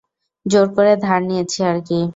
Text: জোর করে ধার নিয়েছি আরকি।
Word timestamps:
জোর 0.45 0.67
করে 0.75 0.93
ধার 1.01 1.21
নিয়েছি 1.23 1.59
আরকি। 1.63 2.01